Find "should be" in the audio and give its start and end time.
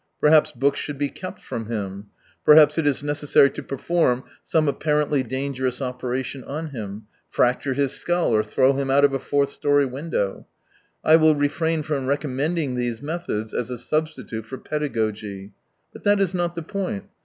0.79-1.09